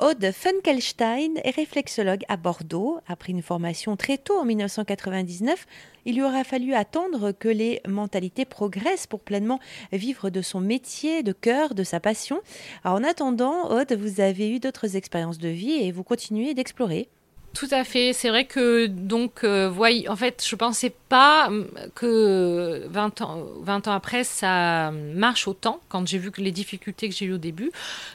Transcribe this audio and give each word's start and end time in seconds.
Aude 0.00 0.32
Funkelstein 0.32 1.36
est 1.44 1.54
réflexologue 1.54 2.24
à 2.28 2.36
Bordeaux. 2.36 2.98
Après 3.06 3.30
une 3.30 3.42
formation 3.42 3.96
très 3.96 4.18
tôt 4.18 4.36
en 4.36 4.44
1999, 4.44 5.68
il 6.04 6.16
lui 6.16 6.22
aura 6.24 6.42
fallu 6.42 6.74
attendre 6.74 7.30
que 7.30 7.46
les 7.46 7.80
mentalités 7.86 8.44
progressent 8.44 9.06
pour 9.06 9.20
pleinement 9.20 9.60
vivre 9.92 10.30
de 10.30 10.42
son 10.42 10.60
métier, 10.60 11.22
de 11.22 11.30
cœur, 11.32 11.76
de 11.76 11.84
sa 11.84 12.00
passion. 12.00 12.40
en 12.82 13.04
attendant, 13.04 13.70
Aude, 13.70 13.92
vous 13.92 14.20
avez 14.20 14.50
eu 14.50 14.58
d'autres 14.58 14.96
expériences 14.96 15.38
de 15.38 15.48
vie 15.48 15.74
et 15.74 15.92
vous 15.92 16.02
continuez 16.02 16.54
d'explorer. 16.54 17.08
Tout 17.54 17.68
à 17.70 17.84
fait. 17.84 18.12
C'est 18.12 18.30
vrai 18.30 18.46
que 18.46 18.86
donc, 18.86 19.44
euh, 19.44 19.70
en 20.08 20.16
fait, 20.16 20.44
je 20.44 20.56
pensais 20.56 20.92
pas 21.08 21.48
que 21.94 22.84
20 22.88 23.20
ans, 23.20 23.46
20 23.60 23.86
ans 23.86 23.92
après, 23.92 24.24
ça 24.24 24.90
marche 24.90 25.46
autant 25.46 25.80
quand 25.88 26.04
j'ai 26.04 26.18
vu 26.18 26.32
que 26.32 26.40
les 26.40 26.50
difficultés 26.50 27.08
que 27.08 27.14
j'ai 27.14 27.26
eues 27.26 27.34
au 27.34 27.38
début. 27.38 27.70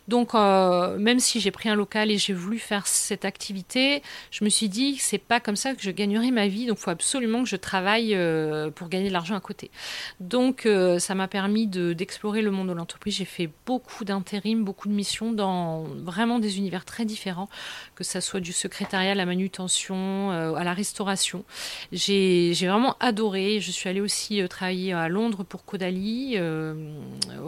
Donc, 0.09 0.35
euh, 0.35 0.97
même 0.97 1.21
si 1.21 1.39
j'ai 1.39 1.51
pris 1.51 1.69
un 1.69 1.75
local 1.75 2.11
et 2.11 2.17
j'ai 2.17 2.33
voulu 2.33 2.59
faire 2.59 2.85
cette 2.85 3.23
activité, 3.23 4.03
je 4.29 4.43
me 4.43 4.49
suis 4.49 4.67
dit 4.67 4.97
c'est 4.99 5.17
pas 5.17 5.39
comme 5.39 5.55
ça 5.55 5.73
que 5.73 5.81
je 5.81 5.91
gagnerai 5.91 6.31
ma 6.31 6.49
vie. 6.49 6.65
Donc, 6.65 6.77
il 6.77 6.81
faut 6.81 6.91
absolument 6.91 7.43
que 7.43 7.49
je 7.49 7.55
travaille 7.55 8.15
euh, 8.15 8.69
pour 8.71 8.89
gagner 8.89 9.07
de 9.07 9.13
l'argent 9.13 9.35
à 9.35 9.39
côté. 9.39 9.71
Donc, 10.19 10.67
ça 10.99 11.15
m'a 11.15 11.29
permis 11.29 11.65
d'explorer 11.67 12.41
le 12.41 12.51
monde 12.51 12.67
de 12.67 12.73
l'entreprise. 12.73 13.15
J'ai 13.15 13.25
fait 13.25 13.49
beaucoup 13.65 14.03
d'intérim, 14.03 14.65
beaucoup 14.65 14.89
de 14.89 14.93
missions 14.93 15.31
dans 15.31 15.83
vraiment 15.83 16.39
des 16.39 16.57
univers 16.57 16.83
très 16.83 17.05
différents, 17.05 17.47
que 17.95 18.03
ça 18.03 18.19
soit 18.19 18.41
du 18.41 18.51
secrétariat, 18.51 19.15
la 19.15 19.28
manutention, 19.29 20.31
euh, 20.31 20.53
à 20.55 20.63
la 20.63 20.73
restauration. 20.73 21.43
J'ai 21.91 22.53
vraiment 22.53 22.95
adoré. 22.99 23.59
Je 23.61 23.71
suis 23.71 23.89
allée 23.89 24.01
aussi 24.01 24.41
euh, 24.41 24.47
travailler 24.47 24.93
à 24.93 25.07
Londres 25.07 25.43
pour 25.43 25.63
Caudalie. 25.65 26.37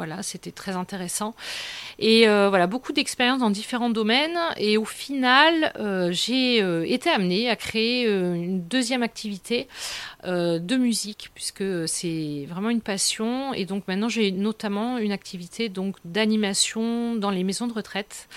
Euh, 0.01 0.05
voilà, 0.05 0.23
c'était 0.23 0.51
très 0.51 0.75
intéressant. 0.75 1.35
Et 1.99 2.25
voilà, 2.25 2.65
beaucoup 2.65 2.91
d'expériences 2.91 3.39
dans 3.39 3.51
différents 3.51 3.91
domaines. 3.91 4.37
Et 4.57 4.77
au 4.77 4.85
final, 4.85 5.71
j'ai 6.11 6.57
été 6.91 7.09
amenée 7.09 7.49
à 7.49 7.55
créer 7.55 8.07
une 8.07 8.63
deuxième 8.63 9.03
activité 9.03 9.67
de 10.23 10.75
musique, 10.75 11.29
puisque 11.35 11.87
c'est 11.87 12.47
vraiment 12.49 12.71
une 12.71 12.81
passion. 12.81 13.53
Et 13.53 13.65
donc 13.65 13.87
maintenant, 13.87 14.09
j'ai 14.09 14.31
notamment 14.31 14.97
une 14.97 15.11
activité 15.11 15.69
donc 15.69 15.97
d'animation 16.03 17.15
dans 17.15 17.29
les 17.29 17.43
maisons 17.43 17.67
de 17.67 17.73
retraite. 17.73 18.27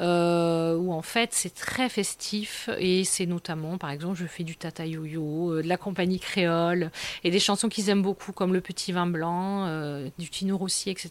Euh, 0.00 0.76
où 0.76 0.92
en 0.92 1.02
fait 1.02 1.32
c'est 1.32 1.54
très 1.54 1.88
festif 1.88 2.68
et 2.80 3.04
c'est 3.04 3.26
notamment, 3.26 3.78
par 3.78 3.90
exemple, 3.90 4.16
je 4.16 4.26
fais 4.26 4.42
du 4.42 4.56
tata 4.56 4.84
yo-yo, 4.84 5.52
euh, 5.52 5.62
de 5.62 5.68
la 5.68 5.76
compagnie 5.76 6.18
créole 6.18 6.90
et 7.22 7.30
des 7.30 7.38
chansons 7.38 7.68
qu'ils 7.68 7.90
aiment 7.90 8.02
beaucoup 8.02 8.32
comme 8.32 8.52
Le 8.52 8.60
Petit 8.60 8.90
Vin 8.90 9.06
Blanc, 9.06 9.66
euh, 9.68 10.08
du 10.18 10.28
Tino 10.30 10.58
Rossi, 10.58 10.90
etc. 10.90 11.03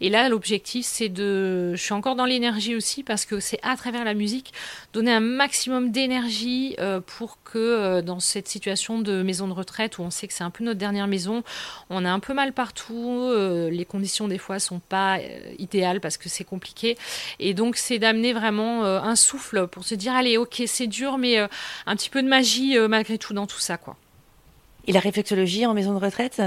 Et 0.00 0.08
là, 0.08 0.28
l'objectif 0.28 0.86
c'est 0.86 1.08
de, 1.08 1.74
je 1.74 1.82
suis 1.82 1.92
encore 1.92 2.16
dans 2.16 2.24
l'énergie 2.24 2.74
aussi 2.74 3.02
parce 3.02 3.24
que 3.24 3.40
c'est 3.40 3.58
à 3.62 3.76
travers 3.76 4.04
la 4.04 4.14
musique 4.14 4.52
donner 4.92 5.12
un 5.12 5.20
maximum 5.20 5.90
d'énergie 5.90 6.76
pour 7.06 7.38
que 7.44 8.00
dans 8.00 8.20
cette 8.20 8.48
situation 8.48 9.00
de 9.00 9.22
maison 9.22 9.48
de 9.48 9.52
retraite 9.52 9.98
où 9.98 10.02
on 10.02 10.10
sait 10.10 10.26
que 10.26 10.34
c'est 10.34 10.44
un 10.44 10.50
peu 10.50 10.64
notre 10.64 10.78
dernière 10.78 11.06
maison, 11.06 11.42
on 11.90 12.04
a 12.04 12.10
un 12.10 12.20
peu 12.20 12.34
mal 12.34 12.52
partout, 12.52 13.32
les 13.70 13.84
conditions 13.84 14.28
des 14.28 14.38
fois 14.38 14.58
sont 14.58 14.80
pas 14.80 15.18
idéales 15.58 16.00
parce 16.00 16.16
que 16.16 16.28
c'est 16.28 16.44
compliqué. 16.44 16.96
Et 17.38 17.54
donc 17.54 17.76
c'est 17.76 17.98
d'amener 17.98 18.32
vraiment 18.32 18.84
euh, 18.84 19.00
un 19.00 19.16
souffle 19.16 19.66
pour 19.66 19.84
se 19.84 19.94
dire 19.94 20.14
allez, 20.14 20.36
ok, 20.36 20.62
c'est 20.66 20.86
dur, 20.86 21.18
mais 21.18 21.38
euh, 21.38 21.46
un 21.86 21.96
petit 21.96 22.10
peu 22.10 22.22
de 22.22 22.28
magie 22.28 22.76
euh, 22.76 22.88
malgré 22.88 23.18
tout 23.18 23.34
dans 23.34 23.46
tout 23.46 23.58
ça, 23.58 23.76
quoi. 23.76 23.96
Et 24.86 24.92
la 24.92 25.00
réflexologie 25.00 25.66
en 25.66 25.74
maison 25.74 25.92
de 25.92 26.02
retraite, 26.02 26.40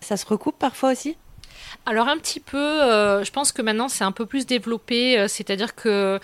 ça 0.00 0.16
se 0.16 0.26
recoupe 0.26 0.58
parfois 0.58 0.92
aussi? 0.92 1.16
Alors 1.86 2.08
un 2.08 2.18
petit 2.18 2.40
peu, 2.40 2.58
je 2.58 3.30
pense 3.30 3.52
que 3.52 3.62
maintenant 3.62 3.88
c'est 3.88 4.04
un 4.04 4.12
peu 4.12 4.26
plus 4.26 4.46
développé, 4.46 5.26
c'est-à-dire 5.28 5.74
que 5.74 6.20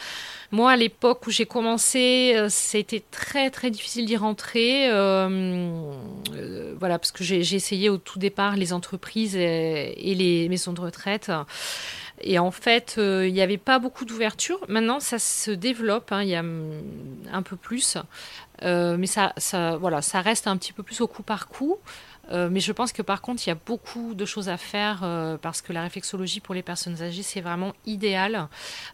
moi 0.53 0.73
à 0.73 0.77
l'époque 0.77 1.27
où 1.27 1.31
j'ai 1.31 1.47
commencé, 1.47 2.37
c'était 2.49 3.03
très 3.11 3.51
très 3.51 3.71
difficile 3.71 4.07
d'y 4.07 4.17
rentrer, 4.17 4.89
voilà 6.79 6.99
parce 6.99 7.13
que 7.13 7.25
j'ai 7.25 7.55
essayé 7.55 7.89
au 7.89 7.99
tout 7.99 8.19
départ 8.19 8.57
les 8.57 8.73
entreprises 8.73 9.37
et 9.37 10.15
les 10.17 10.49
maisons 10.49 10.73
de 10.73 10.81
retraite. 10.81 11.31
Et 12.21 12.39
en 12.39 12.51
fait, 12.51 12.97
euh, 12.99 13.27
il 13.27 13.35
n'y 13.35 13.43
avait 13.43 13.59
pas 13.59 13.79
beaucoup 13.79 14.05
d'ouverture. 14.05 14.61
Maintenant, 14.69 15.01
ça 15.01 15.19
se 15.19 15.51
développe, 15.51 16.13
hein, 16.13 16.23
il 16.23 16.29
y 16.29 16.35
a 16.35 16.45
un 17.33 17.43
peu 17.43 17.57
plus. 17.57 17.99
Euh, 18.63 18.97
mais 18.99 19.07
ça, 19.07 19.33
voilà, 19.79 20.01
ça 20.03 20.21
reste 20.21 20.47
un 20.47 20.57
petit 20.57 20.73
peu 20.73 20.83
plus 20.83 21.01
au 21.01 21.07
coup 21.07 21.23
par 21.23 21.49
coup. 21.49 21.77
Euh, 22.31 22.49
mais 22.51 22.61
je 22.61 22.73
pense 22.73 22.93
que 22.93 23.03
par 23.03 23.23
contre, 23.23 23.47
il 23.47 23.51
y 23.51 23.53
a 23.53 23.59
beaucoup 23.67 24.15
de 24.15 24.25
choses 24.25 24.49
à 24.49 24.57
faire 24.57 25.01
euh, 25.03 25.37
parce 25.37 25.63
que 25.63 25.73
la 25.73 25.83
réflexologie 25.83 26.41
pour 26.41 26.55
les 26.55 26.63
personnes 26.63 27.03
âgées, 27.03 27.23
c'est 27.23 27.41
vraiment 27.41 27.73
idéal. 27.87 28.49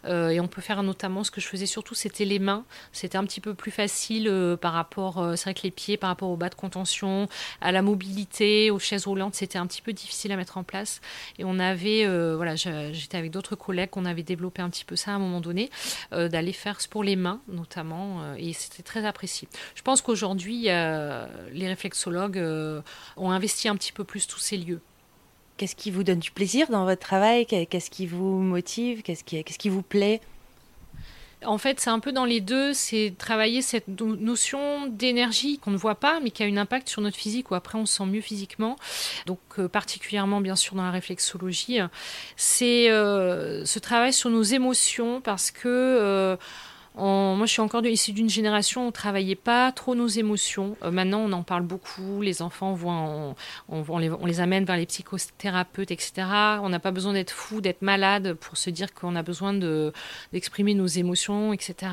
Euh, 0.04 0.30
et 0.30 0.40
on 0.40 0.48
peut 0.48 0.60
faire 0.60 0.82
notamment 0.82 1.24
ce 1.24 1.30
que 1.30 1.40
je 1.40 1.46
faisais 1.46 1.66
surtout, 1.66 1.94
c'était 1.94 2.24
les 2.24 2.38
mains. 2.38 2.64
C'était 2.92 3.18
un 3.18 3.24
petit 3.24 3.40
peu 3.40 3.54
plus 3.54 3.70
facile 3.70 4.30
par 4.60 4.72
rapport, 4.72 5.24
c'est 5.36 5.44
vrai 5.44 5.54
que 5.54 5.62
les 5.62 5.70
pieds, 5.70 5.96
par 5.96 6.08
rapport 6.08 6.28
au 6.28 6.36
bas 6.36 6.48
de 6.48 6.54
contention, 6.54 7.28
à 7.60 7.72
la 7.72 7.82
mobilité, 7.82 8.70
aux 8.70 8.78
chaises 8.78 9.06
roulantes, 9.06 9.34
c'était 9.34 9.58
un 9.58 9.66
petit 9.66 9.82
peu 9.82 9.92
difficile 9.92 10.32
à 10.32 10.36
mettre 10.36 10.58
en 10.58 10.64
place. 10.64 11.00
Et 11.38 11.44
on 11.44 11.58
avait, 11.58 12.06
voilà, 12.34 12.56
j'étais 12.56 13.16
avec 13.16 13.30
d'autres 13.30 13.56
collègues, 13.56 13.90
on 13.96 14.04
avait 14.04 14.22
développé 14.22 14.62
un 14.62 14.70
petit 14.70 14.84
peu 14.84 14.96
ça 14.96 15.12
à 15.12 15.14
un 15.14 15.18
moment 15.18 15.40
donné, 15.40 15.70
d'aller 16.10 16.52
faire 16.52 16.78
pour 16.90 17.04
les 17.04 17.16
mains 17.16 17.40
notamment. 17.48 18.34
et 18.36 18.52
c'était 18.52 18.82
très 18.82 19.04
apprécié. 19.04 19.48
Je 19.74 19.82
pense 19.82 20.02
qu'aujourd'hui, 20.02 20.64
les 20.64 21.68
réflexologues 21.68 22.38
ont 23.22 23.30
investi 23.30 23.68
un 23.68 23.76
petit 23.76 23.92
peu 23.92 24.04
plus 24.04 24.26
tous 24.26 24.40
ces 24.40 24.56
lieux. 24.56 24.80
Qu'est-ce 25.56 25.76
qui 25.76 25.90
vous 25.90 26.02
donne 26.02 26.18
du 26.18 26.30
plaisir 26.30 26.68
dans 26.68 26.84
votre 26.84 27.00
travail? 27.00 27.46
Qu'est-ce 27.46 27.90
qui 27.90 28.06
vous 28.06 28.40
motive? 28.40 29.02
Qu'est-ce 29.02 29.22
qui, 29.22 29.42
qui 29.44 29.68
vous 29.68 29.82
plaît? 29.82 30.20
En 31.44 31.58
fait, 31.58 31.80
c'est 31.80 31.90
un 31.90 31.98
peu 31.98 32.12
dans 32.12 32.24
les 32.24 32.40
deux, 32.40 32.72
c'est 32.72 33.14
travailler 33.18 33.62
cette 33.62 33.88
notion 33.88 34.86
d'énergie 34.86 35.58
qu'on 35.58 35.72
ne 35.72 35.76
voit 35.76 35.96
pas, 35.96 36.20
mais 36.20 36.30
qui 36.30 36.42
a 36.44 36.46
un 36.46 36.56
impact 36.56 36.88
sur 36.88 37.02
notre 37.02 37.16
physique, 37.16 37.50
où 37.50 37.54
après 37.54 37.78
on 37.78 37.86
se 37.86 37.96
sent 37.96 38.06
mieux 38.06 38.20
physiquement. 38.20 38.76
Donc, 39.26 39.40
euh, 39.58 39.68
particulièrement, 39.68 40.40
bien 40.40 40.54
sûr, 40.54 40.76
dans 40.76 40.84
la 40.84 40.92
réflexologie, 40.92 41.80
c'est 42.36 42.90
euh, 42.90 43.64
ce 43.64 43.78
travail 43.80 44.12
sur 44.12 44.30
nos 44.30 44.42
émotions, 44.42 45.20
parce 45.20 45.50
que 45.50 45.68
euh, 45.68 46.36
moi, 46.96 47.46
je 47.46 47.52
suis 47.52 47.60
encore 47.60 47.84
issue 47.86 48.12
d'une 48.12 48.28
génération 48.28 48.84
où 48.84 48.88
on 48.88 48.92
travaillait 48.92 49.34
pas 49.34 49.72
trop 49.72 49.94
nos 49.94 50.06
émotions. 50.06 50.76
Euh, 50.82 50.90
maintenant, 50.90 51.20
on 51.20 51.32
en 51.32 51.42
parle 51.42 51.62
beaucoup. 51.62 52.20
Les 52.22 52.42
enfants, 52.42 52.78
on, 52.84 53.34
on, 53.68 53.98
les, 53.98 54.40
amène 54.40 54.64
vers 54.64 54.76
les 54.76 54.86
psychothérapeutes, 54.86 55.90
etc. 55.90 56.12
On 56.62 56.68
n'a 56.68 56.80
pas 56.80 56.90
besoin 56.90 57.12
d'être 57.12 57.30
fou, 57.30 57.60
d'être 57.60 57.82
malade 57.82 58.34
pour 58.34 58.56
se 58.56 58.70
dire 58.70 58.92
qu'on 58.94 59.16
a 59.16 59.22
besoin 59.22 59.54
d'exprimer 60.32 60.74
nos 60.74 60.86
émotions, 60.86 61.52
etc. 61.52 61.92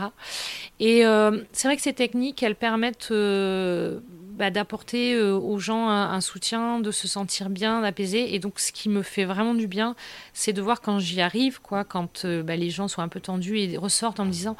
Et 0.79 1.05
euh, 1.05 1.41
c'est 1.51 1.67
vrai 1.67 1.75
que 1.75 1.81
ces 1.81 1.93
techniques, 1.93 2.43
elles 2.43 2.55
permettent 2.55 3.09
euh, 3.11 3.99
bah, 4.39 4.49
d'apporter 4.49 5.19
aux 5.21 5.59
gens 5.59 5.89
un, 5.89 6.21
soutien, 6.21 6.79
de 6.79 6.91
se 6.91 7.07
sentir 7.07 7.49
bien, 7.49 7.81
d'apaiser. 7.81 8.33
Et 8.33 8.39
donc, 8.39 8.59
ce 8.59 8.71
qui 8.71 8.89
me 8.89 9.03
fait 9.03 9.25
vraiment 9.25 9.53
du 9.53 9.67
bien, 9.67 9.95
c'est 10.33 10.53
de 10.53 10.61
voir 10.61 10.81
quand 10.81 10.97
j'y 10.99 11.21
arrive, 11.21 11.61
quoi, 11.61 11.83
quand 11.83 12.25
bah, 12.25 12.55
les 12.55 12.69
gens 12.69 12.87
sont 12.87 13.01
un 13.01 13.09
peu 13.09 13.19
tendus 13.19 13.59
et 13.59 13.77
ressortent 13.77 14.19
en 14.19 14.25
me 14.25 14.31
disant 14.31 14.55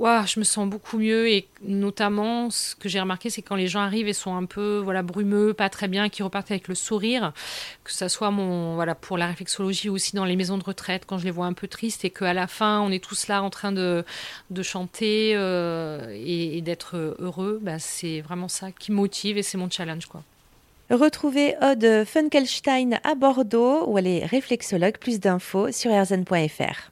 je 0.00 0.38
me 0.38 0.44
sens 0.44 0.68
beaucoup 0.68 0.98
mieux. 0.98 1.28
Et 1.28 1.48
notamment, 1.62 2.50
ce 2.50 2.74
que 2.74 2.88
j'ai 2.88 3.00
remarqué, 3.00 3.30
c'est 3.30 3.42
quand 3.42 3.56
les 3.56 3.66
gens 3.66 3.80
arrivent 3.80 4.08
et 4.08 4.12
sont 4.12 4.34
un 4.34 4.44
peu 4.44 4.80
voilà, 4.82 5.02
brumeux, 5.02 5.54
pas 5.54 5.68
très 5.68 5.88
bien, 5.88 6.08
qui 6.08 6.22
repartent 6.22 6.50
avec 6.50 6.68
le 6.68 6.74
sourire, 6.74 7.32
que 7.84 7.92
ça 7.92 8.08
soit 8.08 8.30
mon, 8.30 8.74
voilà, 8.74 8.94
pour 8.94 9.18
la 9.18 9.26
réflexologie 9.26 9.88
ou 9.88 9.94
aussi 9.94 10.14
dans 10.14 10.24
les 10.24 10.36
maisons 10.36 10.58
de 10.58 10.64
retraite, 10.64 11.04
quand 11.06 11.18
je 11.18 11.24
les 11.24 11.30
vois 11.30 11.46
un 11.46 11.52
peu 11.52 11.68
tristes 11.68 12.04
et 12.04 12.10
qu'à 12.10 12.34
la 12.34 12.46
fin, 12.46 12.80
on 12.80 12.90
est 12.90 13.02
tous 13.02 13.28
là 13.28 13.42
en 13.42 13.50
train 13.50 13.72
de, 13.72 14.04
de 14.50 14.62
chanter 14.62 15.32
euh, 15.34 16.14
et, 16.14 16.60
d'être 16.62 17.16
heureux, 17.18 17.58
bah, 17.62 17.78
c'est 17.78 18.20
vraiment 18.20 18.48
ça 18.48 18.72
qui 18.72 18.92
motive 18.92 19.38
et 19.38 19.42
c'est 19.42 19.58
mon 19.58 19.70
challenge. 19.70 20.06
quoi. 20.06 20.22
Retrouvez 20.90 21.54
Aude 21.60 22.04
Funkelstein 22.06 22.98
à 23.04 23.14
Bordeaux, 23.14 23.84
où 23.86 23.98
elle 23.98 24.06
est 24.06 24.24
réflexologue. 24.24 24.96
Plus 24.98 25.20
d'infos 25.20 25.70
sur 25.70 25.90
erzen.fr. 25.90 26.90